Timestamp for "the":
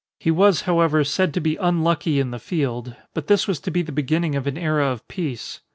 2.31-2.39, 3.83-3.91